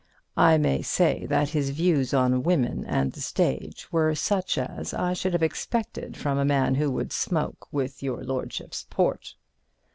I 0.37 0.57
may 0.57 0.81
say 0.81 1.27
that 1.27 1.49
his 1.49 1.69
views 1.69 2.11
on 2.11 2.41
women 2.41 2.83
and 2.85 3.11
the 3.11 3.21
stage 3.21 3.91
were 3.91 4.15
such 4.15 4.57
as 4.57 4.95
I 4.95 5.13
should 5.13 5.33
have 5.33 5.43
expected 5.43 6.17
from 6.17 6.39
a 6.39 6.43
man 6.43 6.73
who 6.73 6.89
would 6.89 7.13
smoke 7.13 7.67
with 7.71 8.01
your 8.01 8.23
lordship's 8.23 8.87
port. 8.89 9.35